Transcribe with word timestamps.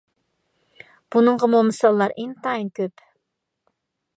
بۇنىڭغىمۇ 1.15 1.59
مىساللار 1.67 2.15
ئىنتايىن 2.23 2.73
كۆپ. 2.81 3.05